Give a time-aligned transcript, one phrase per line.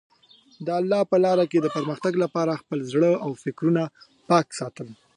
[0.65, 3.83] د الله په لاره کې د پرمختګ لپاره خپل زړه او فکرونه
[4.29, 4.87] پاک ساتل.